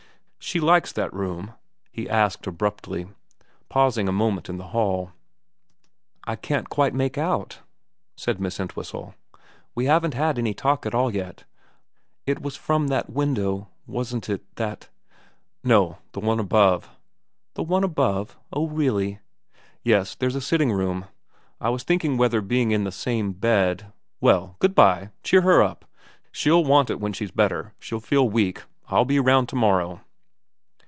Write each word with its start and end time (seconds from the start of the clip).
'She 0.51 0.59
likes 0.59 0.91
that 0.93 1.13
room?' 1.13 1.53
he 1.93 2.09
asked 2.09 2.47
abruptly, 2.47 3.05
pausing 3.69 4.09
a 4.09 4.11
moment 4.11 4.49
in 4.49 4.57
the 4.57 4.69
hall.' 4.69 5.11
I 6.25 6.35
can't 6.35 6.67
quite 6.67 6.95
make 6.95 7.15
out,' 7.15 7.59
said 8.17 8.41
Miss 8.41 8.59
Entwhistle. 8.59 9.13
4 9.33 9.41
We 9.75 9.85
haven't 9.85 10.15
had 10.15 10.39
any 10.39 10.55
talk 10.55 10.87
at 10.87 10.95
all 10.95 11.13
yet. 11.13 11.43
It 12.25 12.41
was 12.41 12.55
from 12.57 12.87
that 12.87 13.09
window, 13.11 13.69
wasn't 13.85 14.29
it, 14.29 14.43
that?' 14.55 14.89
VERA 15.63 15.63
321 15.63 15.63
* 15.63 15.63
No. 15.63 15.97
The 16.13 16.19
one 16.21 16.39
above/' 16.39 16.89
The 17.53 17.63
one 17.63 17.83
above? 17.83 18.35
Oh 18.51 18.67
really.'' 18.67 19.19
Yes. 19.85 20.15
There's 20.15 20.35
a 20.35 20.41
sitting 20.41 20.71
room. 20.73 21.05
But 21.59 21.67
I 21.67 21.69
was 21.69 21.83
thinking 21.83 22.17
whether 22.17 22.41
being 22.41 22.71
in 22.71 22.83
the 22.83 22.91
same 22.91 23.31
bed 23.33 23.93
well, 24.19 24.55
good 24.57 24.73
bye. 24.73 25.11
Cheer 25.21 25.41
her 25.41 25.61
up. 25.61 25.85
She'll 26.31 26.63
want 26.63 26.89
it 26.89 26.99
when 26.99 27.13
she's 27.13 27.31
better. 27.31 27.73
She'll 27.79 27.99
feel 27.99 28.27
weak. 28.27 28.63
I'll 28.87 29.05
be 29.05 29.19
round 29.19 29.47
to 29.49 29.55
morrow.' 29.55 30.01